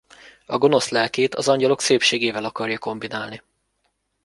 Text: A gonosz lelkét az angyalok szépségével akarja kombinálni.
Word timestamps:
A 0.45 0.57
gonosz 0.57 0.89
lelkét 0.89 1.35
az 1.35 1.47
angyalok 1.47 1.81
szépségével 1.81 2.43
akarja 2.45 2.77
kombinálni. 2.77 3.41